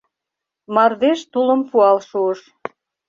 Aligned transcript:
Мардеж 0.73 1.19
тулым 1.31 1.61
пуал 1.69 1.97
шуыш. 2.09 2.39